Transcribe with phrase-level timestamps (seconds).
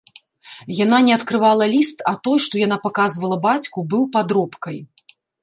[0.83, 4.77] Яна не адкрывала ліст, а той, што яна паказвала бацьку, быў падробкай.